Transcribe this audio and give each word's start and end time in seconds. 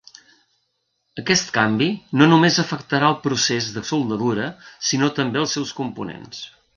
Aquest 1.23 1.51
canvi 1.57 1.89
no 2.21 2.29
només 2.31 2.57
afectarà 2.63 3.11
el 3.15 3.19
procés 3.27 3.67
de 3.75 3.83
soldadura 3.93 4.51
sinó 4.93 5.11
també 5.21 5.43
als 5.43 5.55
seus 5.59 5.75
components. 5.81 6.43